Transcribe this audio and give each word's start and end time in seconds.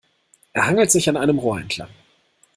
Er 0.53 0.65
hangelt 0.65 0.89
sich 0.89 1.07
an 1.09 1.15
einem 1.15 1.37
Rohr 1.37 1.59
entlang. 1.61 1.91